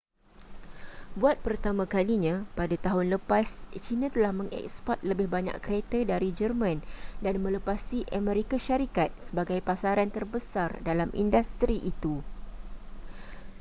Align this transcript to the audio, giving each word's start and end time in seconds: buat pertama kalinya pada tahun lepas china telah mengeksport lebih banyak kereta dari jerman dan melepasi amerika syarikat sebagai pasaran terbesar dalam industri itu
buat 1.21 1.37
pertama 1.47 1.83
kalinya 1.95 2.35
pada 2.59 2.73
tahun 2.85 3.05
lepas 3.15 3.47
china 3.85 4.07
telah 4.15 4.31
mengeksport 4.39 4.97
lebih 5.09 5.27
banyak 5.35 5.53
kereta 5.65 5.99
dari 6.11 6.29
jerman 6.39 6.77
dan 7.25 7.35
melepasi 7.45 7.99
amerika 8.19 8.57
syarikat 8.67 9.09
sebagai 9.25 9.59
pasaran 9.69 10.09
terbesar 10.15 10.69
dalam 10.87 11.09
industri 11.23 11.77
itu 11.91 12.15